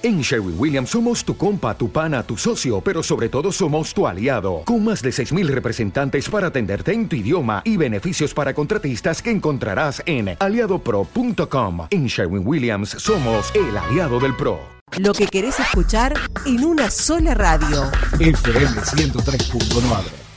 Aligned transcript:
En 0.00 0.20
Sherwin 0.20 0.54
Williams 0.56 0.90
somos 0.90 1.24
tu 1.24 1.36
compa, 1.36 1.76
tu 1.76 1.90
pana, 1.90 2.22
tu 2.22 2.36
socio, 2.36 2.80
pero 2.80 3.02
sobre 3.02 3.28
todo 3.28 3.50
somos 3.50 3.92
tu 3.92 4.06
aliado, 4.06 4.62
con 4.64 4.84
más 4.84 5.02
de 5.02 5.10
6.000 5.10 5.48
representantes 5.48 6.28
para 6.28 6.48
atenderte 6.48 6.92
en 6.92 7.08
tu 7.08 7.16
idioma 7.16 7.62
y 7.64 7.76
beneficios 7.76 8.32
para 8.32 8.54
contratistas 8.54 9.20
que 9.20 9.32
encontrarás 9.32 10.00
en 10.06 10.36
aliadopro.com. 10.38 11.88
En 11.90 12.06
Sherwin 12.06 12.46
Williams 12.46 12.90
somos 12.90 13.52
el 13.56 13.76
aliado 13.76 14.20
del 14.20 14.36
PRO. 14.36 14.60
Lo 14.98 15.12
que 15.12 15.26
querés 15.26 15.58
escuchar 15.58 16.14
en 16.46 16.64
una 16.64 16.90
sola 16.90 17.34
radio. 17.34 17.90
FM 18.20 18.80
103.9. 18.80 20.27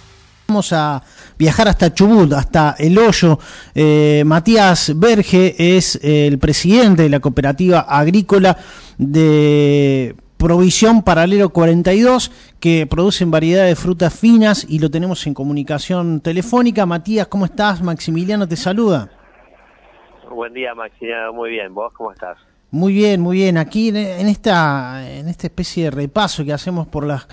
Vamos 0.51 0.73
a 0.73 1.01
viajar 1.39 1.69
hasta 1.69 1.93
Chubut, 1.93 2.33
hasta 2.33 2.75
El 2.77 2.97
Hoyo. 2.97 3.39
Eh, 3.73 4.23
Matías 4.25 4.91
Berge 4.99 5.55
es 5.77 5.97
el 6.03 6.39
presidente 6.39 7.03
de 7.03 7.09
la 7.09 7.21
cooperativa 7.21 7.79
agrícola 7.79 8.57
de 8.97 10.13
Provisión 10.35 11.03
Paralelo 11.03 11.51
42, 11.51 12.33
que 12.59 12.85
producen 12.85 13.31
variedad 13.31 13.65
de 13.65 13.77
frutas 13.77 14.13
finas 14.13 14.65
y 14.67 14.79
lo 14.79 14.91
tenemos 14.91 15.25
en 15.25 15.33
comunicación 15.33 16.19
telefónica. 16.19 16.85
Matías, 16.85 17.27
¿cómo 17.27 17.45
estás? 17.45 17.81
Maximiliano 17.81 18.45
te 18.45 18.57
saluda. 18.57 19.09
Buen 20.29 20.53
día, 20.53 20.75
Maximiliano. 20.75 21.31
Muy 21.31 21.51
bien. 21.51 21.73
¿Vos 21.73 21.93
cómo 21.93 22.11
estás? 22.11 22.37
Muy 22.71 22.91
bien, 22.91 23.21
muy 23.21 23.37
bien. 23.37 23.57
Aquí 23.57 23.87
en 23.87 24.27
esta, 24.27 25.09
en 25.09 25.29
esta 25.29 25.47
especie 25.47 25.85
de 25.85 25.91
repaso 25.91 26.43
que 26.43 26.51
hacemos 26.51 26.87
por 26.87 27.05
las 27.05 27.25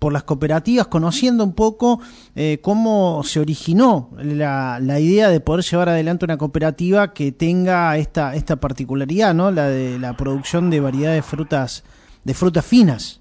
por 0.00 0.14
las 0.14 0.24
cooperativas, 0.24 0.88
conociendo 0.88 1.44
un 1.44 1.54
poco 1.54 2.00
eh, 2.34 2.58
cómo 2.62 3.22
se 3.22 3.38
originó 3.38 4.10
la, 4.16 4.78
la, 4.80 4.98
idea 4.98 5.28
de 5.28 5.40
poder 5.40 5.62
llevar 5.62 5.90
adelante 5.90 6.24
una 6.24 6.38
cooperativa 6.38 7.12
que 7.12 7.32
tenga 7.32 7.96
esta, 7.98 8.34
esta 8.34 8.56
particularidad, 8.56 9.34
¿no? 9.34 9.50
La 9.50 9.68
de 9.68 9.98
la 9.98 10.14
producción 10.14 10.70
de 10.70 10.80
variedades 10.80 11.18
de 11.18 11.22
frutas, 11.22 11.84
de 12.24 12.32
frutas 12.32 12.64
finas. 12.64 13.20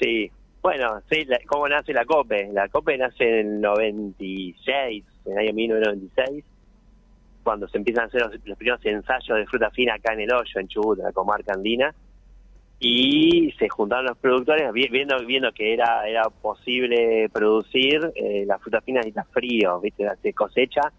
Sí, 0.00 0.32
bueno, 0.60 1.00
sí, 1.08 1.24
¿cómo 1.46 1.68
nace 1.68 1.92
la 1.92 2.04
COPE? 2.04 2.50
La 2.52 2.68
COPE 2.68 2.98
nace 2.98 3.40
en 3.40 3.54
el 3.54 3.60
96, 3.60 5.04
en 5.26 5.32
el 5.32 5.38
año 5.38 5.54
1996, 5.54 6.44
cuando 7.44 7.68
se 7.68 7.78
empiezan 7.78 8.04
a 8.04 8.06
hacer 8.08 8.20
los, 8.20 8.32
los 8.44 8.58
primeros 8.58 8.84
ensayos 8.84 9.38
de 9.38 9.46
fruta 9.46 9.70
fina 9.70 9.94
acá 9.94 10.12
en 10.12 10.22
el 10.22 10.32
hoyo, 10.32 10.58
en 10.58 10.66
Chubut, 10.66 10.98
en 10.98 11.04
la 11.04 11.12
comarca 11.12 11.52
andina 11.52 11.94
y 12.86 13.50
se 13.58 13.66
juntaron 13.70 14.04
los 14.04 14.18
productores 14.18 14.70
viendo 14.74 15.16
viendo 15.24 15.50
que 15.52 15.72
era 15.72 16.06
era 16.06 16.24
posible 16.28 17.30
producir 17.30 18.12
eh, 18.14 18.44
la 18.46 18.58
fruta 18.58 18.82
fina 18.82 19.00
necesita 19.00 19.24
frío 19.24 19.80
viste 19.80 20.06
se 20.20 20.34
cosecha 20.34 20.92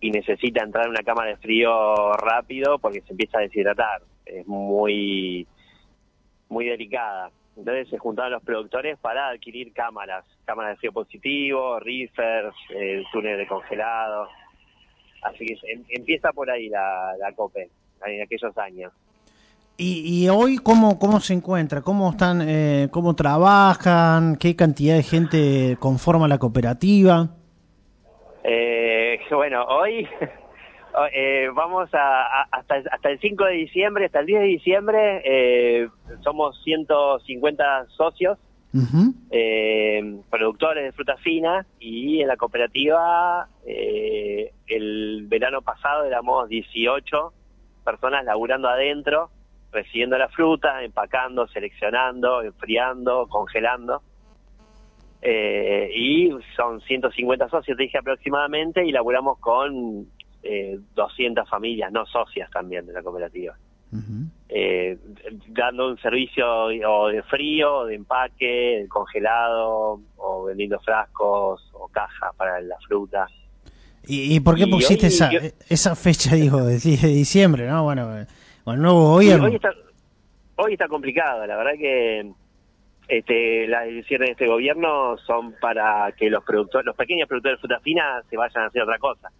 y 0.00 0.10
necesita 0.10 0.62
entrar 0.62 0.84
en 0.84 0.90
una 0.90 1.02
cámara 1.02 1.30
de 1.30 1.38
frío 1.38 2.12
rápido 2.12 2.78
porque 2.78 3.00
se 3.00 3.12
empieza 3.12 3.38
a 3.38 3.40
deshidratar. 3.40 4.02
Es 4.26 4.46
muy 4.46 5.46
muy 6.50 6.66
delicada. 6.66 7.30
Entonces 7.56 7.88
se 7.88 7.96
juntaron 7.96 8.32
los 8.32 8.42
productores 8.42 8.98
para 8.98 9.30
adquirir 9.30 9.72
cámaras 9.72 10.26
cámaras 10.44 10.72
de 10.72 10.76
frío 10.76 10.92
positivo 10.92 11.80
reefers 11.80 12.54
eh, 12.74 13.02
túneles 13.12 13.38
de 13.38 13.46
congelado 13.46 14.28
así 15.22 15.46
que 15.46 15.54
em, 15.72 15.84
empieza 15.88 16.34
por 16.34 16.50
ahí 16.50 16.68
la, 16.68 17.14
la 17.18 17.32
COPE 17.32 17.70
en 18.04 18.22
aquellos 18.22 18.56
años 18.58 18.92
y, 19.78 20.24
y, 20.24 20.28
hoy 20.28 20.58
cómo 20.58 20.98
cómo 20.98 21.20
se 21.20 21.34
encuentra, 21.34 21.82
cómo 21.82 22.10
están, 22.10 22.42
eh, 22.46 22.88
cómo 22.90 23.14
trabajan, 23.14 24.36
qué 24.36 24.56
cantidad 24.56 24.96
de 24.96 25.04
gente 25.04 25.76
conforma 25.78 26.26
la 26.26 26.38
cooperativa. 26.38 27.28
Eh, 28.42 29.20
bueno, 29.30 29.64
hoy 29.64 30.08
eh, 31.14 31.48
vamos 31.54 31.88
a, 31.92 32.42
hasta 32.50 32.82
hasta 32.90 33.10
el 33.10 33.20
5 33.20 33.44
de 33.44 33.52
diciembre, 33.52 34.06
hasta 34.06 34.20
el 34.20 34.26
10 34.26 34.40
de 34.40 34.46
diciembre 34.46 35.22
eh, 35.24 35.88
somos 36.22 36.60
150 36.64 37.86
socios, 37.96 38.36
eh, 39.30 40.20
productores 40.28 40.84
de 40.84 40.92
fruta 40.92 41.16
fina 41.18 41.64
y 41.78 42.20
en 42.20 42.28
la 42.28 42.36
cooperativa 42.36 43.48
eh, 43.64 44.52
el 44.66 45.26
verano 45.28 45.62
pasado 45.62 46.04
éramos 46.04 46.48
18 46.48 47.32
personas 47.84 48.24
laburando 48.24 48.68
adentro 48.68 49.30
recibiendo 49.72 50.16
la 50.18 50.28
fruta, 50.28 50.82
empacando, 50.82 51.46
seleccionando, 51.48 52.42
enfriando, 52.42 53.26
congelando. 53.28 54.02
Eh, 55.20 55.90
y 55.94 56.30
son 56.56 56.80
150 56.80 57.48
socios, 57.48 57.76
te 57.76 57.82
dije 57.82 57.98
aproximadamente, 57.98 58.84
y 58.84 58.92
laburamos 58.92 59.38
con 59.38 60.06
eh, 60.42 60.78
200 60.94 61.48
familias, 61.48 61.92
no 61.92 62.06
socias 62.06 62.50
también 62.50 62.86
de 62.86 62.92
la 62.92 63.02
cooperativa. 63.02 63.56
eh, 64.50 64.98
dando 65.48 65.88
un 65.88 65.98
servicio 65.98 66.46
o 66.46 67.08
de 67.08 67.22
frío, 67.22 67.84
de 67.86 67.94
empaque, 67.94 68.80
de 68.82 68.88
congelado, 68.88 70.00
o 70.16 70.44
vendiendo 70.44 70.78
frascos 70.80 71.68
o 71.72 71.88
cajas 71.88 72.34
para 72.36 72.60
la 72.60 72.76
fruta. 72.86 73.26
¿Y, 74.06 74.36
y 74.36 74.40
por 74.40 74.56
qué 74.56 74.66
pusiste 74.66 75.06
hoy, 75.06 75.12
esa, 75.12 75.30
yo... 75.30 75.40
esa 75.68 75.96
fecha, 75.96 76.34
digo, 76.34 76.64
de 76.64 76.78
diciembre, 76.78 77.66
no? 77.66 77.84
Bueno, 77.84 78.08
el 78.72 78.80
nuevo 78.80 79.12
gobierno. 79.14 79.46
hoy, 79.46 79.54
está, 79.54 79.72
hoy 80.56 80.72
está 80.72 80.88
complicado, 80.88 81.46
la 81.46 81.56
verdad 81.56 81.72
que 81.78 82.30
este, 83.08 83.66
las 83.68 83.86
decisiones 83.86 84.28
de 84.28 84.32
este 84.32 84.46
gobierno 84.46 85.16
son 85.18 85.54
para 85.60 86.12
que 86.12 86.28
los 86.28 86.44
productores, 86.44 86.84
los 86.84 86.96
pequeños 86.96 87.26
productores 87.26 87.58
de 87.58 87.60
fruta 87.60 87.80
fina 87.80 88.22
se 88.28 88.36
vayan 88.36 88.64
a 88.64 88.66
hacer 88.66 88.82
otra 88.82 88.98
cosa. 88.98 89.30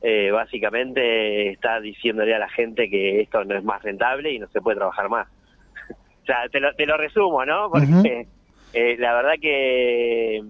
Eh, 0.00 0.30
básicamente 0.30 1.50
está 1.50 1.80
diciéndole 1.80 2.34
a 2.34 2.38
la 2.38 2.48
gente 2.48 2.90
que 2.90 3.20
esto 3.20 3.44
no 3.44 3.56
es 3.56 3.64
más 3.64 3.82
rentable 3.82 4.32
y 4.32 4.38
no 4.38 4.48
se 4.48 4.60
puede 4.60 4.76
trabajar 4.78 5.08
más. 5.08 5.28
o 5.90 6.26
sea, 6.26 6.48
te 6.50 6.60
lo, 6.60 6.74
te 6.74 6.86
lo 6.86 6.96
resumo, 6.96 7.44
¿no? 7.44 7.70
Porque 7.70 7.86
uh 7.86 8.02
-huh. 8.02 8.26
eh, 8.72 8.96
la 8.98 9.14
verdad 9.14 9.34
que 9.40 10.42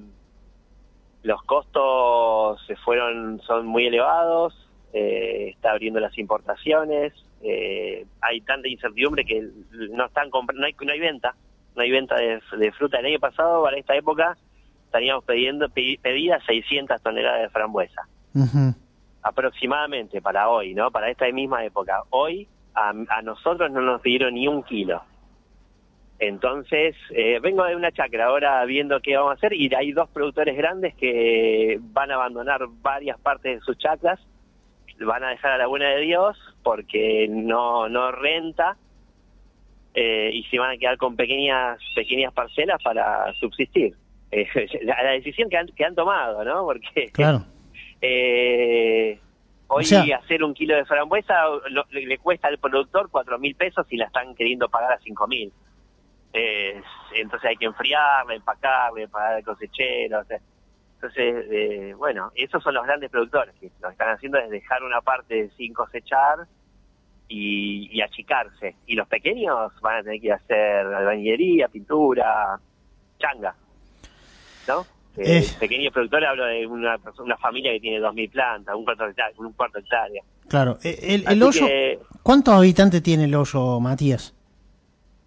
los 1.24 1.42
costos 1.42 2.64
se 2.66 2.76
fueron, 2.76 3.40
son 3.40 3.66
muy 3.66 3.86
elevados, 3.86 4.54
eh, 4.92 5.50
está 5.54 5.72
abriendo 5.72 5.98
las 5.98 6.16
importaciones, 6.18 7.12
eh, 7.44 8.06
hay 8.22 8.40
tanta 8.40 8.68
incertidumbre 8.68 9.24
que 9.24 9.46
no 9.90 10.06
están 10.06 10.30
no 10.30 10.64
hay, 10.64 10.74
no 10.80 10.92
hay 10.92 11.00
venta, 11.00 11.34
no 11.76 11.82
hay 11.82 11.90
venta 11.90 12.16
de, 12.16 12.40
de, 12.58 12.72
fruta. 12.72 12.98
El 12.98 13.06
año 13.06 13.20
pasado, 13.20 13.62
para 13.62 13.76
esta 13.76 13.94
época, 13.94 14.36
estaríamos 14.86 15.24
pidiendo 15.24 15.68
pedidas 15.68 16.42
600 16.46 17.02
toneladas 17.02 17.42
de 17.42 17.48
frambuesa. 17.50 18.02
Uh 18.34 18.40
-huh. 18.40 18.74
Aproximadamente 19.22 20.22
para 20.22 20.48
hoy, 20.48 20.74
¿no? 20.74 20.90
Para 20.90 21.10
esta 21.10 21.30
misma 21.32 21.64
época. 21.64 22.02
Hoy 22.10 22.48
a, 22.74 22.90
a 22.90 23.22
nosotros 23.22 23.70
no 23.70 23.82
nos 23.82 24.00
pidieron 24.00 24.34
ni 24.34 24.48
un 24.48 24.62
kilo. 24.62 25.02
Entonces, 26.18 26.96
eh, 27.10 27.40
vengo 27.42 27.64
de 27.64 27.76
una 27.76 27.92
chacra 27.92 28.26
ahora 28.26 28.64
viendo 28.64 29.00
qué 29.00 29.16
vamos 29.16 29.32
a 29.32 29.34
hacer 29.34 29.52
y 29.52 29.72
hay 29.74 29.92
dos 29.92 30.08
productores 30.08 30.56
grandes 30.56 30.94
que 30.94 31.78
van 31.80 32.10
a 32.10 32.14
abandonar 32.14 32.62
varias 32.80 33.18
partes 33.18 33.58
de 33.58 33.64
sus 33.64 33.76
chacras 33.76 34.18
van 34.98 35.24
a 35.24 35.30
dejar 35.30 35.52
a 35.52 35.58
la 35.58 35.66
buena 35.66 35.88
de 35.90 36.00
Dios 36.00 36.38
porque 36.62 37.26
no 37.28 37.88
no 37.88 38.12
renta 38.12 38.76
eh, 39.94 40.30
y 40.32 40.44
se 40.44 40.58
van 40.58 40.70
a 40.70 40.76
quedar 40.76 40.96
con 40.96 41.16
pequeñas 41.16 41.78
pequeñas 41.94 42.32
parcelas 42.32 42.82
para 42.82 43.32
subsistir. 43.34 43.94
Eh, 44.30 44.46
la, 44.82 45.02
la, 45.02 45.10
decisión 45.12 45.48
que 45.48 45.56
han, 45.56 45.66
que 45.68 45.84
han 45.84 45.94
tomado, 45.94 46.44
¿no? 46.44 46.64
Porque 46.64 47.10
claro. 47.12 47.44
eh, 48.00 49.18
hoy 49.68 49.84
o 49.84 49.86
sea, 49.86 50.16
hacer 50.16 50.42
un 50.42 50.54
kilo 50.54 50.74
de 50.76 50.84
frambuesa 50.84 51.46
lo, 51.70 51.84
le, 51.90 52.06
le, 52.06 52.18
cuesta 52.18 52.48
al 52.48 52.58
productor 52.58 53.08
cuatro 53.10 53.38
mil 53.38 53.54
pesos 53.54 53.86
y 53.90 53.96
la 53.96 54.06
están 54.06 54.34
queriendo 54.34 54.68
pagar 54.68 54.92
a 54.92 54.98
cinco 54.98 55.26
mil. 55.26 55.52
Eh, 56.32 56.82
entonces 57.14 57.48
hay 57.48 57.56
que 57.56 57.66
enfriarla, 57.66 58.34
empacarla, 58.34 59.06
pagar 59.06 59.34
al 59.34 59.44
cosechero. 59.44 60.20
O 60.20 60.24
sea, 60.24 60.40
entonces, 61.04 61.44
eh, 61.50 61.94
bueno, 61.98 62.32
esos 62.34 62.62
son 62.62 62.72
los 62.72 62.84
grandes 62.84 63.10
productores 63.10 63.54
que 63.60 63.70
lo 63.82 63.88
que 63.88 63.92
están 63.92 64.14
haciendo 64.14 64.38
es 64.38 64.48
dejar 64.48 64.82
una 64.82 65.02
parte 65.02 65.50
sin 65.54 65.74
cosechar 65.74 66.46
y, 67.28 67.90
y, 67.92 68.00
achicarse. 68.00 68.76
Y 68.86 68.94
los 68.94 69.06
pequeños 69.06 69.70
van 69.82 69.98
a 69.98 70.02
tener 70.02 70.18
que 70.18 70.32
hacer 70.32 70.86
albañilería, 70.86 71.68
pintura, 71.68 72.58
changa. 73.18 73.54
¿No? 74.66 74.80
Eh, 75.18 75.40
eh. 75.40 75.46
Pequeños 75.60 75.92
productores, 75.92 76.26
hablo 76.26 76.46
de 76.46 76.66
una, 76.66 76.96
una 77.18 77.36
familia 77.36 77.72
que 77.72 77.80
tiene 77.80 78.00
2.000 78.00 78.30
plantas, 78.30 78.74
un 78.74 78.84
cuarto, 78.84 79.06
hectárea, 79.06 79.34
un 79.36 79.52
cuarto 79.52 79.78
hectárea. 79.80 80.22
Claro. 80.48 80.78
Eh, 80.82 80.98
¿El, 81.02 81.28
el 81.28 81.42
hoyo, 81.42 81.66
que, 81.66 81.98
¿Cuántos 82.22 82.54
habitantes 82.54 83.02
tiene 83.02 83.24
el 83.24 83.34
hoyo, 83.34 83.78
Matías? 83.78 84.34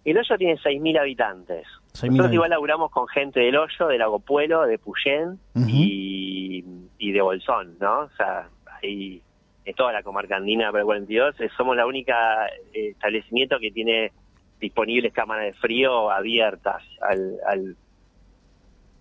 El 0.04 0.18
hoyo 0.18 0.36
tiene 0.36 0.56
6.000 0.56 0.98
habitantes. 0.98 1.66
6 1.92 2.12
Nosotros 2.12 2.34
igual 2.34 2.50
laburamos 2.50 2.90
con 2.90 3.08
gente 3.08 3.40
del 3.40 3.56
hoyo, 3.56 3.88
de 3.88 3.98
Lago 3.98 4.18
Pueblo, 4.20 4.66
de 4.66 4.78
Puyén 4.78 5.38
uh 5.54 5.60
-huh. 5.60 5.68
y, 5.68 6.64
y, 6.98 7.12
de 7.12 7.20
Bolsón, 7.20 7.76
¿no? 7.80 8.00
O 8.00 8.10
sea, 8.10 8.48
ahí 8.82 9.22
es 9.64 9.76
toda 9.76 9.92
la 9.92 10.02
comarca 10.02 10.36
andina 10.36 10.70
el 10.72 10.84
42. 10.84 11.36
Somos 11.56 11.76
la 11.76 11.86
única 11.86 12.46
eh, 12.72 12.90
establecimiento 12.90 13.58
que 13.58 13.70
tiene 13.70 14.12
disponibles 14.60 15.12
cámaras 15.12 15.46
de 15.46 15.52
frío 15.54 16.10
abiertas 16.10 16.82
al, 17.00 17.36
al, 17.46 17.76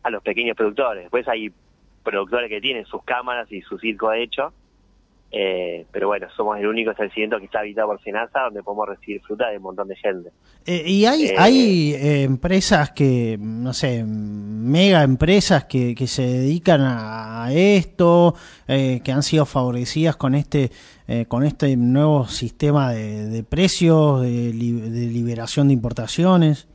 a 0.03 0.09
los 0.09 0.23
pequeños 0.23 0.55
productores. 0.55 1.03
Después 1.03 1.27
hay 1.27 1.51
productores 2.03 2.49
que 2.49 2.61
tienen 2.61 2.85
sus 2.85 3.03
cámaras 3.03 3.51
y 3.51 3.61
su 3.61 3.77
circo 3.77 4.11
hecho, 4.13 4.53
Eh, 5.29 5.85
pero 5.91 6.07
bueno, 6.07 6.27
somos 6.37 6.57
el 6.57 6.65
único 6.67 6.91
establecimiento 6.91 7.37
que 7.37 7.45
está 7.45 7.59
habitado 7.59 7.89
por 7.89 8.01
Senasa 8.01 8.43
donde 8.43 8.63
podemos 8.63 8.87
recibir 8.87 9.21
fruta 9.21 9.49
de 9.49 9.57
un 9.57 9.63
montón 9.63 9.89
de 9.89 9.95
gente. 9.97 10.29
Eh, 10.65 10.83
y 10.85 11.05
hay, 11.05 11.25
Eh, 11.25 11.35
hay 11.37 11.93
eh, 11.95 12.23
empresas 12.23 12.91
que, 12.91 13.37
no 13.37 13.73
sé, 13.73 14.05
mega 14.05 15.03
empresas 15.03 15.65
que, 15.65 15.95
que 15.95 16.07
se 16.07 16.21
dedican 16.21 16.79
a 16.81 17.49
esto, 17.51 18.35
que 18.67 19.11
han 19.11 19.21
sido 19.23 19.45
favorecidas 19.45 20.15
con 20.15 20.33
este 20.35 20.71
con 21.29 21.45
este 21.45 21.75
nuevo 21.77 22.27
sistema 22.27 22.91
de, 22.91 23.27
de 23.27 23.43
precios, 23.43 24.21
de, 24.23 24.53
li- 24.53 24.71
de 24.81 25.07
liberación 25.07 25.67
de 25.69 25.73
importaciones. 25.73 26.67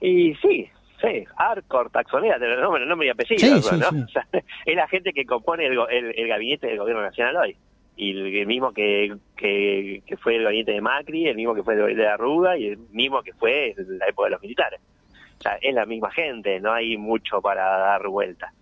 Y 0.00 0.34
sí, 0.36 0.66
sí, 1.02 1.24
Arcor, 1.36 1.90
Taxonera, 1.90 2.38
lo 2.38 2.60
nombre, 2.60 2.86
nombre 2.86 3.08
y 3.08 3.10
apellido, 3.10 3.60
Sí, 3.60 3.76
¿no? 3.78 3.90
sí, 3.90 3.96
sí. 3.96 4.02
O 4.04 4.08
sea, 4.08 4.26
es 4.64 4.76
la 4.76 4.88
gente 4.88 5.12
que 5.12 5.24
compone 5.26 5.66
el, 5.66 5.78
el- 5.90 6.14
el 6.18 6.28
gabinete 6.28 6.68
del 6.68 6.78
gobierno 6.78 7.02
nacional 7.02 7.36
hoy. 7.36 7.56
Y 7.94 8.38
el, 8.38 8.46
mismo 8.46 8.72
que, 8.72 9.14
que, 9.36 10.02
que 10.06 10.16
fue 10.16 10.36
el 10.36 10.44
gabinete 10.44 10.72
de 10.72 10.80
Macri, 10.80 11.28
el 11.28 11.36
mismo 11.36 11.54
que 11.54 11.62
fue 11.62 11.74
el 11.74 11.80
gabinete 11.80 12.02
de 12.02 12.08
Arruga 12.08 12.56
y 12.56 12.68
el 12.68 12.78
mismo 12.90 13.22
que 13.22 13.34
fue 13.34 13.74
la 13.76 14.06
época 14.06 14.28
de 14.28 14.30
los 14.32 14.40
militares. 14.42 14.80
O 15.38 15.42
sea, 15.42 15.58
es 15.60 15.74
la 15.74 15.84
misma 15.84 16.10
gente, 16.10 16.58
no 16.60 16.72
hay 16.72 16.96
mucho 16.96 17.42
para 17.42 17.64
dar 17.64 18.06
vuelta. 18.08 18.52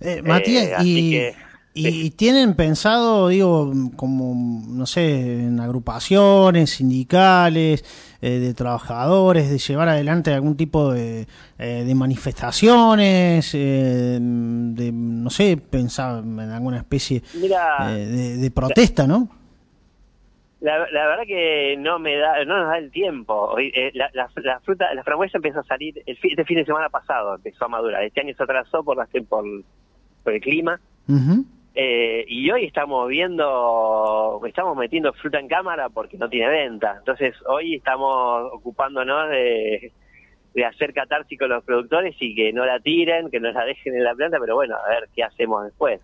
Eh, 0.00 0.22
Matías, 0.22 0.72
así 0.72 1.08
y, 1.08 1.10
que, 1.12 1.34
y 1.74 2.10
tienen 2.12 2.54
pensado, 2.54 3.28
digo, 3.28 3.72
como, 3.96 4.62
no 4.68 4.86
sé, 4.86 5.44
en 5.46 5.58
agrupaciones 5.58 6.70
sindicales, 6.70 7.84
eh, 8.22 8.38
de 8.38 8.54
trabajadores, 8.54 9.50
de 9.50 9.58
llevar 9.58 9.88
adelante 9.88 10.32
algún 10.32 10.56
tipo 10.56 10.92
de, 10.92 11.26
eh, 11.58 11.84
de 11.84 11.94
manifestaciones, 11.94 13.50
eh, 13.54 14.18
de, 14.20 14.92
no 14.92 15.30
sé, 15.30 15.56
pensar 15.56 16.22
en 16.22 16.40
alguna 16.40 16.78
especie 16.78 17.22
Mira, 17.34 17.92
eh, 17.92 18.06
de, 18.06 18.36
de 18.36 18.50
protesta, 18.50 19.06
¿no? 19.06 19.28
La, 20.60 20.78
la 20.78 21.06
verdad 21.06 21.24
que 21.26 21.76
no 21.78 21.98
me 21.98 22.16
da, 22.16 22.42
no 22.46 22.56
nos 22.56 22.68
da 22.68 22.78
el 22.78 22.90
tiempo. 22.90 23.54
La, 23.92 24.10
la, 24.14 24.30
la 24.36 24.60
fruta, 24.60 24.94
la 24.94 25.02
frambuesa 25.02 25.36
empezó 25.36 25.60
a 25.60 25.64
salir 25.64 26.02
el 26.06 26.16
fin, 26.16 26.30
este 26.30 26.44
fin 26.44 26.56
de 26.56 26.64
semana 26.64 26.88
pasado, 26.88 27.34
empezó 27.34 27.66
a 27.66 27.68
madurar. 27.68 28.02
Este 28.02 28.20
año 28.20 28.32
se 28.34 28.42
atrasó 28.42 28.82
por, 28.82 28.96
las 28.96 29.08
por, 29.28 29.44
por 30.22 30.32
el 30.32 30.40
clima. 30.40 30.80
Ujú. 31.06 31.44
Eh, 31.76 32.24
y 32.28 32.48
hoy 32.52 32.66
estamos 32.66 33.08
viendo, 33.08 34.40
estamos 34.46 34.76
metiendo 34.76 35.12
fruta 35.14 35.40
en 35.40 35.48
cámara 35.48 35.88
porque 35.88 36.16
no 36.16 36.28
tiene 36.28 36.48
venta. 36.48 36.96
Entonces 36.98 37.34
hoy 37.46 37.74
estamos 37.76 38.48
ocupándonos 38.52 39.28
de, 39.30 39.92
de 40.54 40.64
hacer 40.64 40.94
catarsis 40.94 41.36
con 41.38 41.48
los 41.48 41.64
productores 41.64 42.14
y 42.20 42.34
que 42.34 42.52
no 42.52 42.64
la 42.64 42.78
tiren, 42.78 43.28
que 43.30 43.40
no 43.40 43.50
la 43.50 43.64
dejen 43.64 43.94
en 43.96 44.04
la 44.04 44.14
planta, 44.14 44.38
pero 44.40 44.54
bueno, 44.54 44.76
a 44.76 44.88
ver 44.88 45.08
qué 45.14 45.24
hacemos 45.24 45.64
después. 45.64 46.00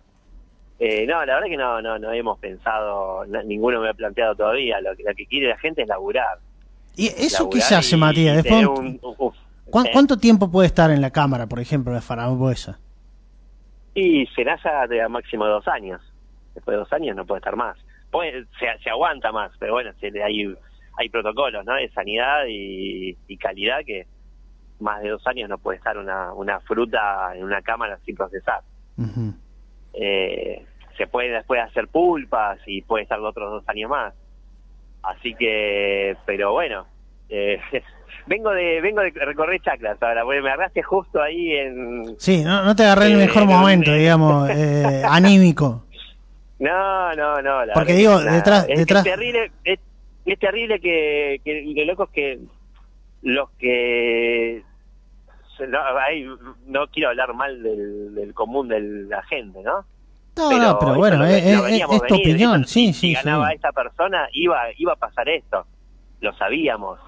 Eh, 0.79 1.05
no, 1.07 1.23
la 1.25 1.35
verdad 1.35 1.47
que 1.47 1.57
no, 1.57 1.81
no, 1.81 1.97
no 1.99 2.11
hemos 2.11 2.37
pensado, 2.39 3.25
no- 3.27 3.43
ninguno 3.43 3.79
me 3.81 3.89
ha 3.89 3.93
planteado 3.93 4.35
todavía. 4.35 4.81
Lo 4.81 4.95
que, 4.95 5.03
lo 5.03 5.13
que 5.13 5.25
quiere 5.27 5.47
la 5.49 5.57
gente 5.57 5.83
es 5.83 5.87
laburar. 5.87 6.39
¿Y 6.97 7.07
eso 7.07 7.49
qué 7.49 7.61
se 7.61 7.75
hace, 7.75 7.95
Matías? 7.95 8.33
y 8.33 8.35
Después, 8.41 8.53
tener 8.61 8.67
un- 8.67 8.99
uf, 9.01 9.35
¿cuán- 9.69 9.85
eh, 9.85 9.89
¿Cuánto 9.93 10.17
tiempo 10.17 10.51
puede 10.51 10.67
estar 10.67 10.91
en 10.91 10.99
la 10.99 11.11
cámara, 11.11 11.47
por 11.47 11.59
ejemplo, 11.61 11.93
la 11.93 12.01
frambuesa? 12.01 12.79
Y 13.93 14.25
Senasa 14.27 14.87
te 14.87 14.97
da 14.97 15.09
máximo 15.09 15.45
dos 15.45 15.67
años. 15.67 16.01
Después 16.55 16.75
de 16.75 16.79
dos 16.79 16.93
años 16.93 17.15
no 17.15 17.25
puede 17.25 17.39
estar 17.39 17.55
más. 17.55 17.77
Puede, 18.09 18.45
se, 18.59 18.67
se 18.83 18.89
aguanta 18.89 19.31
más, 19.31 19.51
pero 19.59 19.73
bueno, 19.73 19.91
se, 19.99 20.07
hay, 20.21 20.53
hay 20.97 21.09
protocolos 21.09 21.65
¿no? 21.65 21.75
de 21.75 21.89
sanidad 21.89 22.45
y, 22.47 23.17
y 23.27 23.37
calidad 23.37 23.79
que 23.85 24.05
más 24.81 25.01
de 25.01 25.09
dos 25.09 25.25
años 25.27 25.49
no 25.49 25.57
puede 25.57 25.77
estar 25.77 25.97
una, 25.97 26.33
una 26.33 26.59
fruta 26.61 27.35
en 27.35 27.43
una 27.43 27.61
cámara 27.61 27.97
sin 28.05 28.15
procesar. 28.15 28.61
Eh, 29.93 30.65
se 30.97 31.07
puede 31.07 31.29
después 31.29 31.61
hacer 31.61 31.87
pulpas 31.87 32.59
y 32.65 32.81
puede 32.81 33.03
estar 33.03 33.19
otros 33.19 33.51
dos 33.51 33.69
años 33.69 33.89
más. 33.89 34.13
Así 35.03 35.33
que, 35.35 36.15
pero 36.25 36.51
bueno, 36.51 36.85
eh, 37.31 37.59
vengo 38.27 38.51
de 38.51 38.79
vengo 38.81 39.01
de 39.01 39.09
recorrer 39.11 39.59
chacras 39.61 39.97
ahora, 40.01 40.23
porque 40.23 40.41
me 40.41 40.49
agarraste 40.49 40.83
justo 40.83 41.21
ahí 41.21 41.53
en, 41.53 42.15
Sí, 42.19 42.43
no, 42.43 42.63
no 42.63 42.75
te 42.75 42.83
agarré 42.83 43.07
el 43.07 43.13
Eh, 43.13 43.25
mejor 43.25 43.45
momento, 43.45 43.91
digamos, 43.93 44.49
eh, 44.49 45.01
anímico. 45.09 45.85
No, 46.59 47.13
no, 47.15 47.41
no. 47.41 47.65
la 47.65 47.73
Porque 47.73 47.93
digo, 47.93 48.19
nada. 48.19 48.37
detrás- 48.37 48.65
es, 48.69 48.77
detrás- 48.79 49.05
es 49.05 49.11
terrible, 49.13 49.51
es, 49.63 49.79
es 50.25 50.39
terrible 50.39 50.79
que, 50.79 51.41
que 51.43 51.73
lo 51.75 51.85
loco 51.85 52.03
es 52.03 52.09
que 52.11 52.39
los 53.23 53.49
que 53.57 54.63
no, 55.67 55.79
ahí 55.99 56.25
no 56.67 56.87
quiero 56.87 57.09
hablar 57.09 57.33
mal 57.33 57.61
del, 57.63 58.15
del 58.15 58.33
común 58.33 58.67
de 58.67 58.79
la 58.81 59.21
gente, 59.23 59.61
¿no? 59.63 59.85
No, 60.37 60.57
no, 60.57 60.79
pero 60.79 60.95
bueno, 60.95 61.25
es, 61.25 61.43
tu 62.07 62.15
venir, 62.15 62.21
opinión, 62.21 62.61
esto, 62.61 62.67
sí, 62.73 62.87
si, 62.87 62.93
sí, 62.93 62.99
si 62.99 63.15
sí. 63.15 63.23
ganaba 63.25 63.51
esta 63.51 63.71
persona 63.71 64.27
iba 64.33 64.57
iba 64.77 64.93
a 64.93 64.95
pasar 64.95 65.27
esto, 65.29 65.65
lo 66.21 66.33
sabíamos. 66.33 66.99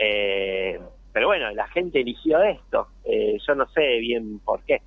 Eh, 0.00 0.78
pero 1.12 1.26
bueno, 1.28 1.50
la 1.52 1.66
gente 1.68 2.00
eligió 2.00 2.40
esto. 2.42 2.88
Eh, 3.04 3.38
yo 3.46 3.54
no 3.54 3.66
sé 3.70 3.98
bien 3.98 4.38
por 4.40 4.60
qué, 4.62 4.80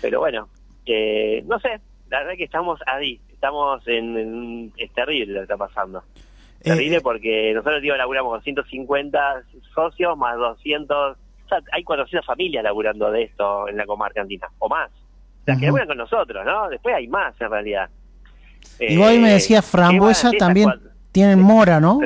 pero 0.00 0.20
bueno, 0.20 0.48
eh, 0.86 1.42
no 1.46 1.58
sé. 1.60 1.80
La 2.10 2.20
verdad 2.20 2.34
que 2.36 2.44
estamos 2.44 2.80
ahí, 2.86 3.20
estamos 3.32 3.86
en, 3.88 4.18
en- 4.18 4.72
es 4.76 4.90
terrible 4.92 5.32
lo 5.32 5.38
que 5.40 5.44
está 5.44 5.56
pasando. 5.56 6.00
Eh, 6.60 6.70
Terrible 6.70 7.00
porque 7.00 7.52
nosotros 7.54 7.82
digo 7.82 7.96
laburamos 7.96 8.32
con 8.32 8.42
150 8.42 9.42
socios 9.74 10.16
más 10.16 10.36
200, 10.36 11.16
o 11.16 11.48
sea, 11.48 11.58
hay 11.72 11.82
400 11.84 12.24
familias 12.26 12.62
laburando 12.64 13.10
de 13.10 13.22
esto 13.24 13.68
en 13.68 13.76
la 13.76 13.86
comarca 13.86 14.20
andina, 14.20 14.48
o 14.58 14.68
más. 14.68 14.90
Las 15.46 15.58
que 15.58 15.66
laburan 15.66 15.88
con 15.88 15.96
nosotros, 15.98 16.44
¿no? 16.44 16.68
Después 16.68 16.94
hay 16.94 17.08
más 17.08 17.34
en 17.40 17.50
realidad. 17.50 17.90
Y 18.78 18.96
vos 18.96 19.08
ahí 19.08 19.18
me 19.18 19.30
Eh, 19.30 19.34
decías, 19.34 19.68
frambuesa 19.68 20.30
¿qué 20.30 20.38
van 20.38 20.56
a 20.58 20.60
hacer 20.60 20.64
también 20.70 20.92
tienen 21.12 21.40
mora, 21.40 21.80
¿no? 21.80 22.00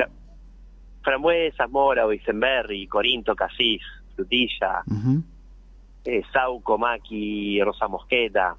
Frambuesas, 1.11 1.69
mora, 1.69 2.03
Boysenberry, 2.03 2.85
Corinto, 2.85 3.33
Casís, 3.33 3.81
Frutilla, 4.13 4.83
Ujú. 4.87 5.23
eh, 6.03 6.21
Sauco, 6.33 6.77
Maki, 6.77 7.61
Rosa 7.63 7.87
Mosqueta. 7.87 8.57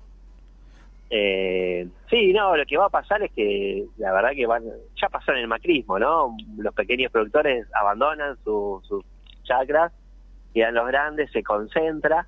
Eh, 1.10 1.86
sí, 2.08 2.32
no, 2.32 2.56
lo 2.56 2.64
que 2.64 2.78
va 2.78 2.86
a 2.86 2.90
pasar 2.90 3.22
es 3.22 3.32
que 3.32 3.84
la 3.98 4.12
verdad 4.14 4.30
que 4.34 4.46
van, 4.46 4.64
ya 4.98 5.10
pasó 5.10 5.32
en 5.32 5.38
el 5.40 5.46
macrismo, 5.48 5.98
¿no? 5.98 6.34
Los 6.56 6.72
pequeños 6.72 7.12
productores 7.12 7.66
abandonan 7.74 8.38
su- 8.42 8.80
sus 8.88 9.04
chacras, 9.42 9.92
quedan 10.54 10.72
los 10.74 10.86
grandes, 10.86 11.30
se 11.30 11.42
concentra 11.42 12.26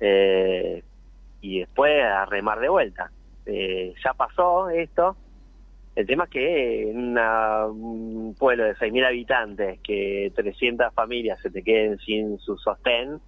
eh, 0.00 0.82
y 1.40 1.60
después 1.60 2.02
a 2.04 2.24
remar 2.26 2.58
de 2.58 2.68
vuelta. 2.68 3.12
Eh, 3.46 3.94
ya 4.04 4.12
pasó 4.14 4.70
esto. 4.70 5.16
El 5.96 6.06
tema 6.06 6.24
es 6.24 6.30
que 6.30 6.90
en 6.90 6.96
una- 6.98 7.66
un 7.66 8.34
pueblo 8.38 8.64
de 8.64 8.74
6.000 8.76 9.04
habitantes, 9.04 9.80
que 9.82 10.32
300 10.34 10.92
familias 10.94 11.38
se 11.40 11.50
te 11.50 11.62
queden 11.62 11.98
sin 11.98 12.38
su 12.38 12.56
sostén 12.56 13.20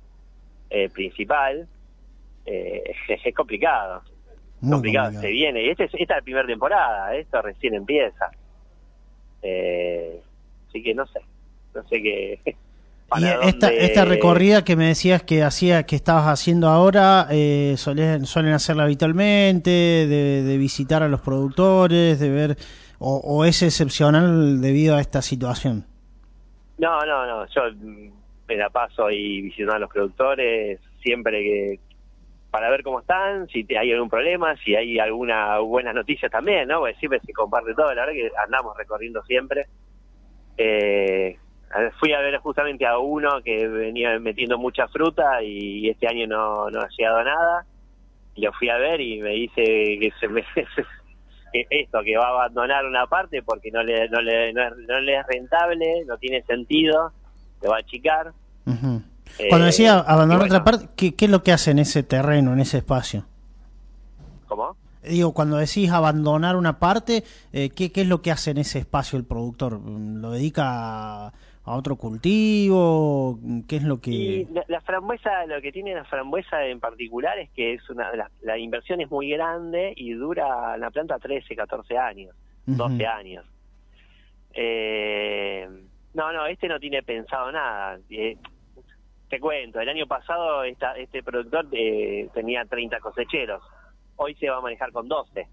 eh, 0.70 0.88
principal, 0.88 1.68
eh, 2.46 2.82
es 3.08 3.34
complicado 3.34 4.02
Muy 4.60 4.70
complicado, 4.72 5.06
complicado. 5.06 5.20
se 5.20 5.28
viene. 5.30 5.62
Y 5.64 5.68
este 5.70 5.84
es, 5.84 5.90
esta 5.94 6.14
es 6.14 6.20
la 6.20 6.22
primera 6.22 6.46
temporada, 6.46 7.14
esto 7.14 7.42
recién 7.42 7.74
empieza. 7.74 8.30
Eh, 9.42 10.20
así 10.68 10.82
que 10.82 10.94
no 10.94 11.06
sé, 11.06 11.20
no 11.74 11.82
sé 11.88 12.00
qué. 12.02 12.40
Y 13.16 13.20
para 13.22 13.44
esta, 13.48 13.66
dónde- 13.68 13.84
esta 13.84 14.04
recorrida 14.04 14.64
que 14.64 14.76
me 14.76 14.86
decías 14.86 15.22
que 15.22 15.42
hacía, 15.42 15.84
que 15.84 15.96
estabas 15.96 16.26
haciendo 16.26 16.68
ahora, 16.68 17.26
eh, 17.30 17.74
suelen, 17.76 18.26
suelen 18.26 18.52
hacerla 18.52 18.84
habitualmente, 18.84 19.70
de, 19.70 20.42
de 20.42 20.58
visitar 20.58 21.02
a 21.02 21.08
los 21.08 21.20
productores, 21.20 22.18
de 22.20 22.30
ver, 22.30 22.56
o, 22.98 23.16
o 23.16 23.44
es 23.44 23.62
excepcional 23.62 24.60
debido 24.60 24.96
a 24.96 25.00
esta 25.00 25.22
situación. 25.22 25.84
No, 26.78 27.04
no, 27.04 27.26
no, 27.26 27.46
yo 27.46 27.62
me 28.48 28.56
la 28.56 28.70
paso 28.70 29.10
y 29.10 29.42
visitando 29.42 29.74
a 29.74 29.78
los 29.78 29.90
productores 29.90 30.80
siempre 31.02 31.42
que 31.42 31.80
para 32.50 32.68
ver 32.70 32.82
cómo 32.82 33.00
están, 33.00 33.46
si 33.48 33.64
te- 33.64 33.78
hay 33.78 33.92
algún 33.92 34.10
problema, 34.10 34.54
si 34.62 34.74
hay 34.74 34.98
alguna 34.98 35.58
buena 35.60 35.92
noticia 35.92 36.28
también, 36.28 36.68
¿no? 36.68 36.80
Porque 36.80 36.94
siempre 36.96 37.20
se 37.24 37.32
comparte 37.32 37.72
todo, 37.74 37.94
la 37.94 38.04
verdad 38.04 38.12
que 38.12 38.30
andamos 38.44 38.76
recorriendo 38.76 39.22
siempre. 39.22 39.66
Eh, 40.58 41.38
fui 41.98 42.12
a 42.12 42.20
ver 42.20 42.38
justamente 42.38 42.86
a 42.86 42.98
uno 42.98 43.42
que 43.42 43.66
venía 43.68 44.18
metiendo 44.18 44.58
mucha 44.58 44.88
fruta 44.88 45.42
y 45.42 45.88
este 45.88 46.06
año 46.06 46.26
no, 46.26 46.70
no 46.70 46.80
ha 46.80 46.88
llegado 46.96 47.18
a 47.18 47.24
nada. 47.24 47.66
Y 48.34 48.42
lo 48.42 48.52
fui 48.54 48.68
a 48.70 48.76
ver 48.78 49.00
y 49.00 49.20
me 49.20 49.30
dice 49.30 49.62
que 49.62 50.10
se 50.18 50.28
me 50.28 50.42
que 51.52 51.66
esto, 51.70 52.00
que 52.02 52.16
va 52.16 52.26
a 52.26 52.30
abandonar 52.30 52.86
una 52.86 53.06
parte 53.06 53.42
porque 53.42 53.70
no 53.70 53.82
le, 53.82 54.08
no 54.08 54.20
le, 54.22 54.52
no 54.54 54.62
es- 54.62 54.76
no 54.88 55.00
le 55.00 55.18
es 55.18 55.26
rentable, 55.26 56.04
no 56.06 56.16
tiene 56.18 56.42
sentido, 56.44 57.12
le 57.60 57.68
va 57.68 57.76
a 57.76 57.80
achicar. 57.80 58.32
Eh, 59.38 59.48
Cuando 59.48 59.66
decía 59.66 59.98
abandonar 59.98 60.38
bueno, 60.48 60.54
otra 60.54 60.64
parte, 60.64 60.88
¿qué, 60.96 61.14
¿qué 61.14 61.24
es 61.26 61.30
lo 61.30 61.42
que 61.42 61.52
hace 61.52 61.70
en 61.72 61.78
ese 61.78 62.02
terreno, 62.02 62.52
en 62.54 62.60
ese 62.60 62.78
espacio? 62.78 63.24
¿Cómo? 64.48 64.76
Digo, 65.02 65.32
cuando 65.34 65.56
decís 65.56 65.90
abandonar 65.90 66.56
una 66.56 66.78
parte, 66.78 67.24
eh, 67.52 67.70
¿qué, 67.70 67.90
¿qué 67.90 68.02
es 68.02 68.06
lo 68.08 68.22
que 68.22 68.30
hace 68.30 68.50
en 68.52 68.58
ese 68.58 68.78
espacio 68.78 69.18
el 69.18 69.24
productor? 69.24 69.80
¿Lo 69.84 70.30
dedica 70.30 71.26
a, 71.26 71.32
a 71.64 71.76
otro 71.76 71.96
cultivo? 71.96 73.38
¿Qué 73.68 73.76
es 73.76 73.82
lo 73.84 74.00
Y 74.04 74.44
que...? 74.44 74.52
la, 74.52 74.64
la 74.68 74.80
frambuesa, 74.80 75.46
lo 75.46 75.60
que 75.60 75.72
tiene 75.72 75.94
la 75.94 76.04
frambuesa 76.04 76.64
en 76.66 76.80
particular 76.80 77.38
es 77.38 77.50
que 77.50 77.74
es 77.74 77.90
una 77.90 78.10
la, 78.42 78.58
inversión 78.58 79.00
es 79.00 79.10
muy 79.10 79.30
grande 79.30 79.92
y 79.96 80.12
dura 80.12 80.76
la 80.76 80.90
planta 80.90 81.18
13, 81.18 81.54
14 81.54 81.96
años, 81.96 82.34
12 82.66 83.06
años. 83.06 83.44
Eh, 84.54 85.68
no, 86.14 86.32
no, 86.32 86.46
este 86.46 86.68
no 86.68 86.78
tiene 86.78 87.02
pensado 87.02 87.50
nada. 87.52 87.98
Eh, 88.10 88.36
te 89.28 89.40
cuento, 89.40 89.80
el 89.80 89.88
año 89.88 90.06
pasado 90.06 90.62
esta, 90.64 90.92
este 90.98 91.22
productor 91.22 91.66
eh, 91.72 92.28
tenía 92.34 92.66
30 92.66 93.00
cosecheros, 93.00 93.62
hoy 94.16 94.34
se 94.34 94.50
va 94.50 94.58
a 94.58 94.60
manejar 94.60 94.92
con 94.92 95.08
12. 95.08 95.46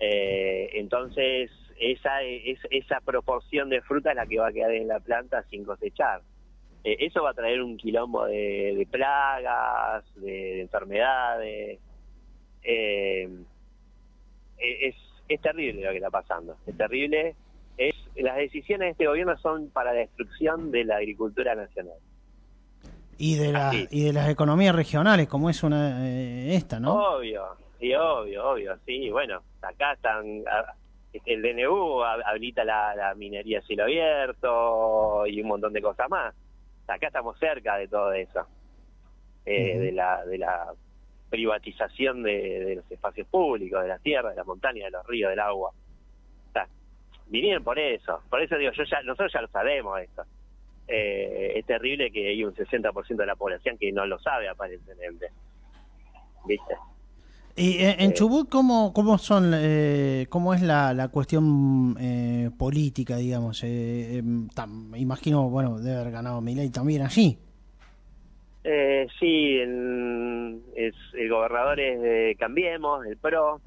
Eh, 0.00 0.70
entonces, 0.74 1.50
esa, 1.78 2.22
es, 2.22 2.58
esa 2.70 3.00
proporción 3.00 3.68
de 3.68 3.82
fruta 3.82 4.10
es 4.10 4.16
la 4.16 4.26
que 4.26 4.38
va 4.38 4.48
a 4.48 4.52
quedar 4.52 4.72
en 4.72 4.88
la 4.88 5.00
planta 5.00 5.42
sin 5.50 5.64
cosechar. 5.64 6.22
Eh, 6.84 6.96
eso 7.00 7.22
va 7.22 7.30
a 7.30 7.34
traer 7.34 7.62
un 7.62 7.76
quilombo 7.76 8.26
de, 8.26 8.86
plagas, 8.90 10.04
de, 10.16 10.60
enfermedades. 10.60 11.80
Eh, 12.62 13.28
es, 14.58 14.94
es 15.28 15.40
terrible 15.40 15.82
lo 15.82 15.90
que 15.90 15.96
está 15.96 16.10
pasando, 16.10 16.56
es 16.66 16.76
terrible. 16.76 17.34
Es, 17.76 17.94
las 18.16 18.36
decisiones 18.36 18.86
de 18.86 18.90
este 18.90 19.06
gobierno 19.06 19.36
son 19.38 19.70
para 19.70 19.92
la 19.92 20.00
destrucción 20.00 20.70
de 20.70 20.84
la 20.84 20.96
agricultura 20.96 21.54
nacional. 21.54 21.98
Y 23.16 23.36
de, 23.36 23.52
la, 23.52 23.72
y 23.90 24.04
de 24.04 24.12
las 24.12 24.28
economías 24.28 24.74
regionales, 24.74 25.28
como 25.28 25.48
es 25.48 25.62
una 25.62 26.08
eh, 26.08 26.54
esta, 26.56 26.80
¿no? 26.80 26.94
Obvio, 26.94 27.44
sí, 27.78 27.94
obvio, 27.94 28.50
obvio, 28.50 28.76
sí. 28.84 29.08
Bueno, 29.10 29.40
acá 29.62 29.92
están, 29.92 30.42
el 31.24 31.42
DNU 31.42 32.02
habilita 32.02 32.64
la, 32.64 33.14
minería 33.16 33.60
a 33.60 33.62
cielo 33.62 33.84
abierto 33.84 35.26
y 35.26 35.40
un 35.40 35.48
montón 35.48 35.72
de 35.72 35.82
cosas 35.82 36.08
más. 36.10 36.34
Acá 36.86 37.06
estamos 37.06 37.38
cerca 37.38 37.76
de 37.76 37.88
todo 37.88 38.12
eso, 38.12 38.46
eh, 39.46 39.78
de 39.78 39.92
la 39.92 40.24
de 40.26 40.38
la 40.38 40.72
privatización 41.30 42.22
de, 42.22 42.74
los 42.76 42.90
espacios 42.90 43.26
públicos, 43.28 43.82
de 43.82 43.88
las 43.88 44.02
tierras, 44.02 44.32
de 44.32 44.36
las 44.36 44.46
montañas, 44.46 44.84
de 44.84 44.90
los 44.90 45.06
ríos, 45.06 45.30
del 45.30 45.40
agua. 45.40 45.70
O 45.70 46.52
sea, 46.52 46.68
vinieron 47.26 47.64
por 47.64 47.78
eso. 47.78 48.22
Por 48.28 48.42
eso 48.42 48.56
digo, 48.56 48.72
yo 48.72 48.84
ya 48.84 49.02
nosotros 49.02 49.32
ya 49.32 49.40
lo 49.40 49.48
sabemos 49.48 50.00
esto 50.00 50.24
eh, 50.86 51.52
es 51.56 51.66
terrible 51.66 52.10
que 52.10 52.28
hay 52.28 52.44
un 52.44 52.54
60% 52.54 53.16
de 53.16 53.26
la 53.26 53.36
población 53.36 53.78
que 53.78 53.90
no 53.92 54.06
lo 54.06 54.18
sabe 54.18 54.48
aparentemente. 54.48 55.28
¿Viste? 56.46 56.74
¿Y 57.56 57.78
en, 57.78 58.10
eh, 58.10 58.14
Chubut 58.14 58.48
cómo, 58.48 58.92
cómo 58.92 59.16
son, 59.18 59.52
eh, 59.54 60.26
cómo 60.28 60.54
es 60.54 60.62
la, 60.62 60.92
la 60.92 61.08
cuestión 61.08 61.96
eh, 62.00 62.50
política, 62.58 63.16
digamos? 63.16 63.62
Eh, 63.62 64.18
em, 64.18 64.48
imagino, 64.96 65.48
bueno, 65.48 65.78
debe 65.78 65.98
haber 66.00 66.12
ganado 66.12 66.40
Milei 66.40 66.70
también 66.70 67.02
allí. 67.02 67.38
Eh, 68.64 69.06
sí, 69.20 69.58
es, 69.58 70.94
el 71.14 71.28
gobernador 71.28 71.78
es 71.78 72.00
de 72.00 72.36
Cambiemos, 72.38 73.06
el 73.06 73.16
PRO. 73.18 73.60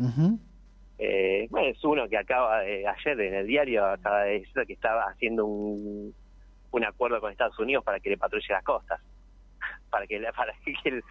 eh, 0.99 1.47
bueno, 1.49 1.67
es 1.67 1.83
uno 1.85 2.09
que 2.09 2.17
acaba, 2.17 2.61
de, 2.61 2.85
ayer 2.85 3.21
en 3.21 3.33
el 3.35 3.47
diario, 3.47 3.85
acaba 3.85 4.23
de 4.23 4.39
decir 4.39 4.65
que 4.65 4.73
estaba 4.73 5.03
haciendo 5.03 5.45
un 5.45 6.13
un 6.71 6.85
acuerdo 6.85 7.19
con 7.19 7.31
Estados 7.31 7.57
Unidos 7.59 7.83
para 7.83 7.99
que 7.99 8.09
le 8.09 8.17
patrulle 8.17 8.47
las 8.49 8.63
costas, 8.63 9.01
para 9.89 10.07
que, 10.07 10.19
para 10.35 10.53
que 10.63 11.01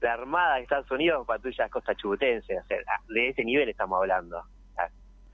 la 0.00 0.14
Armada 0.14 0.56
de 0.56 0.62
Estados 0.62 0.90
Unidos 0.90 1.26
patrulle 1.26 1.56
las 1.58 1.70
costas 1.70 1.96
chubutenses, 1.96 2.62
o 2.62 2.66
sea, 2.66 2.78
de 3.08 3.28
ese 3.28 3.44
nivel 3.44 3.68
estamos 3.68 3.98
hablando. 3.98 4.42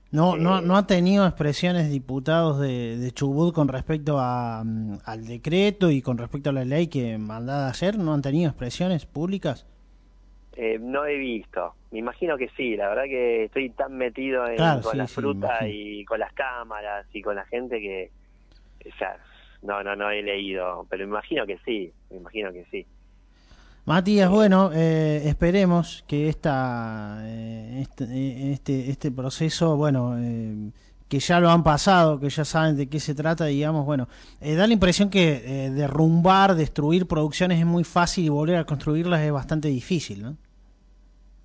No, 0.09 0.37
no, 0.37 0.59
eh, 0.59 0.61
no 0.61 0.77
ha 0.77 0.87
tenido 0.87 1.27
expresiones 1.27 1.89
diputados 1.89 2.61
de, 2.61 3.11
Chubut 3.13 3.53
con 3.53 3.67
respecto 3.67 4.17
a, 4.19 4.63
mm, 4.63 4.99
al 5.05 5.27
decreto 5.27 5.91
y 5.91 6.01
con 6.01 6.17
respecto 6.17 6.49
a 6.49 6.53
la 6.53 6.63
ley 6.63 6.87
que 6.87 7.17
mandada 7.17 7.69
ayer, 7.69 7.97
¿no 7.97 8.13
han 8.13 8.21
tenido 8.21 8.49
expresiones 8.49 9.05
públicas? 9.05 9.67
Eh, 10.55 10.79
no 10.79 11.05
he 11.05 11.17
visto, 11.17 11.75
me 11.91 11.99
imagino 11.99 12.37
que 12.37 12.49
sí, 12.55 12.75
la 12.75 12.89
verdad 12.89 13.03
que 13.03 13.43
estoy 13.43 13.69
tan 13.71 13.95
metido 13.95 14.47
en, 14.47 14.57
con 14.81 14.97
la 14.97 15.07
fruta 15.07 15.67
y 15.67 16.03
con 16.05 16.19
las 16.19 16.33
cámaras 16.33 17.05
y 17.13 17.21
con 17.21 17.35
la 17.35 17.45
gente 17.45 17.79
que, 17.79 18.09
o 18.89 18.97
sea, 18.97 19.17
no, 19.61 19.83
no, 19.83 19.95
no 19.95 20.09
he 20.09 20.23
leído, 20.23 20.87
pero 20.89 21.05
me 21.05 21.11
imagino 21.11 21.45
que 21.45 21.57
sí, 21.59 21.91
me 22.09 22.17
imagino 22.17 22.51
que 22.51 22.65
sí. 22.71 22.87
Matías, 23.87 24.29
bueno, 24.29 24.71
eh, 24.73 25.21
esperemos 25.29 26.03
que 26.09 26.27
esta, 26.27 27.19
eh, 27.23 27.79
este, 27.83 28.03
eh, 28.03 28.51
este, 28.51 28.89
este 28.89 29.11
proceso, 29.13 29.77
bueno, 29.77 30.13
que 31.07 31.19
ya 31.19 31.39
lo 31.39 31.49
han 31.49 31.63
pasado, 31.63 32.19
que 32.19 32.27
ya 32.27 32.43
saben 32.43 32.75
de 32.75 32.89
qué 32.89 32.99
se 32.99 33.15
trata, 33.15 33.45
digamos, 33.45 33.85
bueno, 33.85 34.09
da 34.41 34.67
la 34.67 34.73
impresión 34.73 35.09
que 35.09 35.69
derrumbar, 35.73 36.55
destruir 36.55 37.07
producciones 37.07 37.59
es 37.59 37.65
muy 37.65 37.85
fácil 37.85 38.25
y 38.25 38.29
volver 38.29 38.57
a 38.57 38.65
construirlas 38.65 39.21
es 39.21 39.31
bastante 39.31 39.69
difícil, 39.69 40.21
¿no? 40.21 40.35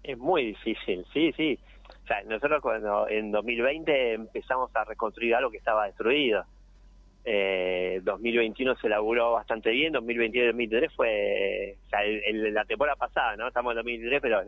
Es 0.03 0.19
muy 0.19 0.47
difícil, 0.47 1.07
sí, 1.13 1.33
sí. 1.37 1.57
O 1.89 2.07
sea, 2.09 2.25
nosotros 2.25 2.61
cuando 2.61 3.09
en 3.09 3.31
2020 3.31 4.15
empezamos 4.15 4.75
a 4.75 4.83
reconstruir 4.83 5.37
algo 5.37 5.49
que 5.49 5.59
estaba 5.59 5.87
destruido 5.87 6.45
eh, 7.25 8.01
2021 8.03 8.77
se 8.77 8.89
laburó 8.89 9.33
bastante 9.33 9.71
bien, 9.71 9.93
2022 9.93 10.45
y 10.45 10.47
2023 10.49 10.93
fue, 10.95 11.77
o 11.87 11.89
sea, 11.89 12.01
la 12.51 12.65
temporada 12.65 12.97
pasada, 12.97 13.37
¿no? 13.37 13.49
Estamos 13.49 13.73
en 13.73 13.77
2023, 13.77 14.21
pero 14.21 14.43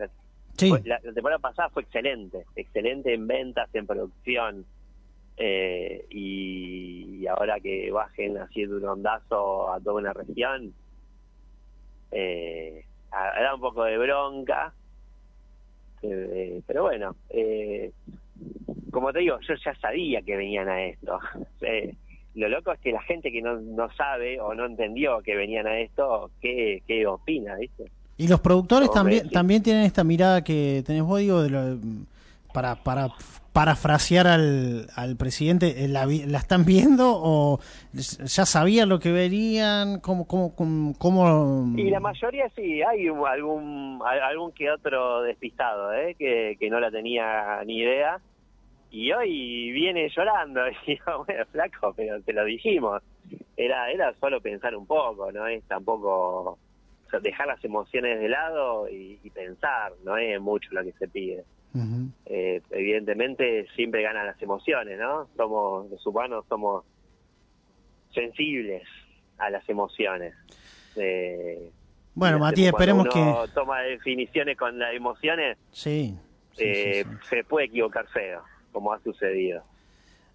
la, 0.84 1.00
temporada 1.00 1.38
pasada 1.38 1.68
fue 1.70 1.82
excelente, 1.82 2.44
excelente 2.56 3.14
en 3.14 3.26
ventas, 3.26 3.68
en 3.74 3.86
producción, 3.86 4.64
eh, 5.36 6.04
y, 6.10 7.26
ahora 7.26 7.58
que 7.58 7.90
bajen 7.90 8.36
haciendo 8.38 8.76
un 8.76 8.84
ondazo 8.84 9.72
a 9.72 9.80
toda 9.80 9.96
una 10.00 10.12
región, 10.12 10.74
eh, 12.10 12.84
da 13.10 13.54
un 13.54 13.60
poco 13.60 13.84
de 13.84 13.98
bronca, 13.98 14.72
eh, 16.02 16.60
pero 16.66 16.82
bueno, 16.82 17.16
eh, 17.30 17.90
como 18.90 19.12
te 19.12 19.20
digo, 19.20 19.38
yo 19.40 19.54
ya 19.54 19.74
sabía 19.76 20.22
que 20.22 20.36
venían 20.36 20.68
a 20.68 20.84
esto. 20.84 21.18
Lo 22.34 22.48
loco 22.48 22.72
es 22.72 22.80
que 22.80 22.92
la 22.92 23.02
gente 23.02 23.30
que 23.30 23.40
no, 23.40 23.60
no 23.60 23.90
sabe 23.92 24.40
o 24.40 24.54
no 24.54 24.66
entendió 24.66 25.20
que 25.22 25.36
venían 25.36 25.66
a 25.66 25.78
esto, 25.80 26.30
¿qué, 26.40 26.82
qué 26.86 27.06
opina, 27.06 27.54
viste? 27.56 27.84
Y 28.16 28.28
los 28.28 28.40
productores 28.40 28.90
también 28.90 29.28
también 29.30 29.62
tienen 29.62 29.84
esta 29.84 30.04
mirada 30.04 30.44
que 30.44 30.82
tenés 30.86 31.02
vos, 31.02 31.18
digo, 31.18 31.42
de 31.42 31.50
lo, 31.50 31.78
para, 32.52 32.76
para 32.76 33.08
parafrasear 33.52 34.26
al, 34.26 34.88
al 34.96 35.16
presidente, 35.16 35.84
eh, 35.84 35.88
¿la, 35.88 36.06
¿la 36.06 36.38
están 36.38 36.64
viendo 36.64 37.12
o 37.14 37.60
ya 37.92 38.44
sabían 38.46 38.88
lo 38.88 38.98
que 38.98 39.12
verían? 39.12 40.00
¿Cómo, 40.00 40.26
cómo, 40.26 40.54
cómo, 40.98 41.72
Y 41.76 41.88
la 41.88 42.00
mayoría 42.00 42.48
sí, 42.56 42.82
hay 42.82 43.06
algún, 43.06 44.00
algún 44.04 44.50
que 44.52 44.72
otro 44.72 45.22
despistado, 45.22 45.92
¿eh? 45.92 46.16
que, 46.18 46.56
que 46.58 46.68
no 46.68 46.80
la 46.80 46.90
tenía 46.90 47.62
ni 47.64 47.78
idea 47.78 48.20
y 48.94 49.10
hoy 49.12 49.72
viene 49.72 50.08
llorando 50.08 50.60
y 50.86 50.92
digo, 50.92 51.24
bueno, 51.26 51.44
flaco, 51.46 51.92
pero 51.96 52.22
te 52.22 52.32
lo 52.32 52.44
dijimos. 52.44 53.02
Era 53.56 53.90
era 53.90 54.14
solo 54.20 54.40
pensar 54.40 54.76
un 54.76 54.86
poco, 54.86 55.32
no 55.32 55.46
es 55.48 55.64
tampoco 55.64 56.58
dejar 57.22 57.46
las 57.46 57.64
emociones 57.64 58.18
de 58.20 58.28
lado 58.28 58.88
y, 58.88 59.18
pensar, 59.30 59.92
no 60.04 60.16
es 60.16 60.40
mucho 60.40 60.68
lo 60.72 60.82
que 60.82 60.92
se 60.92 61.08
pide. 61.08 61.44
eh, 62.26 62.60
evidentemente 62.70 63.66
siempre 63.74 64.02
ganan 64.02 64.26
las 64.26 64.40
emociones, 64.40 64.98
¿no? 64.98 65.28
Somos, 65.36 65.90
los 65.90 66.06
humanos 66.06 66.44
somos 66.48 66.84
sensibles 68.12 68.82
a 69.38 69.50
las 69.50 69.68
emociones. 69.68 70.34
Eh, 70.96 71.70
bueno, 72.14 72.38
Matías, 72.38 72.72
esperemos 72.72 73.08
que... 73.08 73.34
toma 73.54 73.80
definiciones 73.82 74.56
con 74.56 74.78
las 74.78 74.94
emociones, 74.94 75.58
sí, 75.72 76.16
eh, 76.58 77.04
se 77.28 77.42
puede 77.42 77.66
equivocar 77.66 78.06
feo 78.08 78.42
como 78.74 78.92
ha 78.92 79.00
sucedido. 79.00 79.62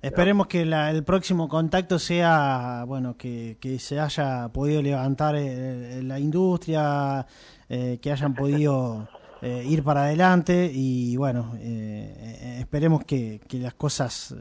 Esperemos 0.01 0.47
que 0.47 0.61
el 0.61 1.03
próximo 1.03 1.49
contacto 1.49 1.99
sea, 1.99 2.85
bueno, 2.87 3.17
que, 3.17 3.57
se 3.79 3.99
haya 3.99 4.47
podido 4.47 4.81
levantar 4.81 5.35
eh, 5.35 6.01
la 6.03 6.17
industria, 6.17 7.27
eh, 7.67 7.99
que 8.01 8.09
hayan 8.09 8.33
podido 8.33 9.09
eh, 9.41 9.65
ir 9.67 9.83
para 9.83 10.03
adelante 10.03 10.71
y, 10.73 11.17
bueno, 11.17 11.53
esperemos 11.59 13.03
que, 13.03 13.41
las 13.51 13.73
cosas 13.73 14.33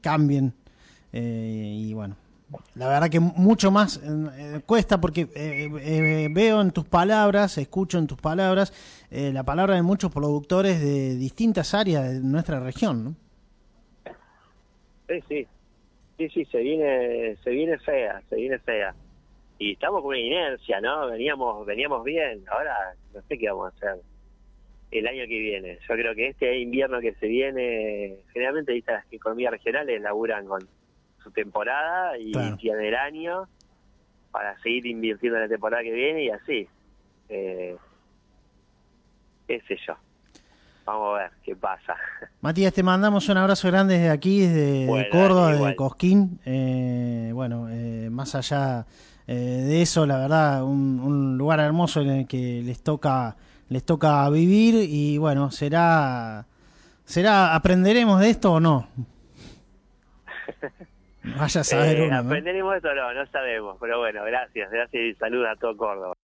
cambien 0.00 0.54
y, 1.12 1.94
bueno, 1.94 2.16
la 2.74 2.88
verdad 2.88 3.08
que 3.08 3.20
mucho 3.20 3.70
más 3.70 4.00
cuesta 4.66 5.00
porque 5.00 5.26
veo 6.32 6.60
en 6.60 6.70
tus 6.70 6.84
palabras, 6.84 7.58
escucho 7.58 7.98
en 7.98 8.06
tus 8.06 8.20
palabras 8.20 8.72
la 9.10 9.42
palabra 9.44 9.74
de 9.74 9.82
muchos 9.82 10.12
productores 10.12 10.80
de 10.80 11.16
distintas 11.16 11.74
áreas 11.74 12.12
de 12.12 12.20
nuestra 12.20 12.60
región, 12.60 13.04
¿no? 13.04 13.14
Sí, 15.08 15.22
sí. 15.28 15.46
Sí, 16.16 16.44
se 16.44 16.58
viene, 16.58 17.36
se 17.42 17.50
viene 17.50 17.78
fea, 17.78 18.20
se 18.28 18.36
viene 18.36 18.58
fea. 18.58 18.94
Y 19.58 19.72
estamos 19.72 20.02
con 20.02 20.08
una 20.08 20.18
inercia, 20.18 20.80
¿no? 20.80 21.08
Veníamos, 21.08 21.64
veníamos 21.64 22.04
bien. 22.04 22.44
Ahora 22.50 22.74
no 23.14 23.22
sé 23.22 23.38
qué 23.38 23.48
vamos 23.48 23.72
a 23.72 23.76
hacer 23.76 24.02
el 24.90 25.06
año 25.06 25.22
que 25.26 25.38
viene. 25.38 25.78
Yo 25.88 25.94
creo 25.94 26.14
que 26.14 26.28
este 26.28 26.58
invierno 26.58 27.00
que 27.00 27.14
se 27.14 27.26
viene, 27.26 28.18
generalmente 28.32 28.72
¿viste? 28.72 28.92
las 28.92 29.10
economías 29.10 29.52
regionales 29.52 30.00
laburan 30.02 30.46
con 30.46 30.68
su 31.22 31.30
temporada 31.30 32.18
y 32.18 32.32
claro. 32.32 32.56
el 32.62 32.94
año. 32.94 33.48
para 34.30 34.58
seguir 34.60 34.86
invirtiendo 34.86 35.38
en 35.38 35.44
la 35.44 35.48
temporada 35.48 35.82
que 35.82 35.92
viene 35.92 36.24
y 36.24 36.30
así. 36.30 36.68
Eh, 37.28 37.76
qué 39.46 39.60
sé 39.66 39.76
yo. 39.86 39.96
Vamos 40.86 41.14
a 41.14 41.22
ver 41.22 41.30
qué 41.44 41.54
pasa. 41.54 41.94
Matías, 42.40 42.72
te 42.72 42.82
mandamos 42.82 43.28
un 43.28 43.36
abrazo 43.36 43.68
grande 43.68 43.94
desde 43.94 44.10
aquí, 44.10 44.40
desde 44.40 45.08
Córdoba, 45.10 45.52
desde 45.52 45.76
Cosquín. 45.76 46.40
Eh, 46.44 47.30
bueno, 47.32 47.68
eh, 47.70 48.08
más 48.10 48.34
allá 48.34 48.86
eh, 49.26 49.34
de 49.34 49.82
eso, 49.82 50.06
la 50.06 50.18
verdad, 50.18 50.64
un, 50.64 51.38
lugar 51.38 51.60
hermoso 51.60 52.00
en 52.00 52.10
el 52.10 52.26
que 52.26 52.62
les 52.64 52.82
toca 52.82 53.36
les 53.68 53.84
toca 53.84 54.28
vivir 54.30 54.74
y 54.74 55.16
bueno, 55.18 55.52
será 55.52 56.44
será 57.04 57.54
aprenderemos 57.54 58.18
de 58.18 58.30
esto 58.30 58.54
o 58.54 58.60
no. 58.60 58.88
Vaya 61.38 61.60
a 61.60 61.64
saber 61.64 62.00
uno, 62.02 62.18
Aprenderemos 62.18 62.72
de 62.72 62.76
esto 62.78 62.88
o 62.90 62.94
no, 62.94 63.14
no 63.14 63.26
sabemos, 63.26 63.76
pero 63.80 63.98
bueno, 63.98 64.24
gracias, 64.24 64.70
gracias 64.70 65.02
y 65.02 65.14
saludos 65.14 65.48
a 65.50 65.56
todo 65.56 65.76
Córdoba. 65.76 66.14